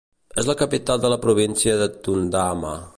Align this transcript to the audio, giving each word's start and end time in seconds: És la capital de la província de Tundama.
És 0.43 0.47
la 0.51 0.55
capital 0.61 1.03
de 1.05 1.13
la 1.15 1.21
província 1.27 1.77
de 1.83 1.91
Tundama. 2.09 2.75